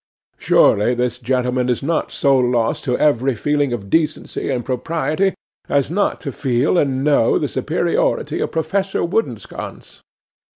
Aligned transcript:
Surely 0.39 0.95
this 0.95 1.19
gentleman 1.19 1.69
is 1.69 1.83
not 1.83 2.09
so 2.09 2.35
lost 2.35 2.83
to 2.83 2.97
every 2.97 3.35
feeling 3.35 3.71
of 3.71 3.87
decency 3.87 4.49
and 4.49 4.65
propriety 4.65 5.35
as 5.69 5.91
not 5.91 6.19
to 6.19 6.31
feel 6.31 6.75
and 6.79 7.03
know 7.03 7.37
the 7.37 7.47
superiority 7.47 8.39
of 8.39 8.49
Professor 8.51 9.03
Woodensconce? 9.03 10.01